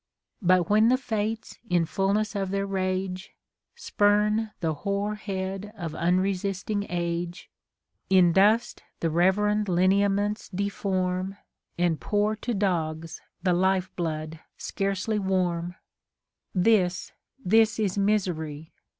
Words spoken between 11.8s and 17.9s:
pour to dogs the life blood scarcelj' warm: This, this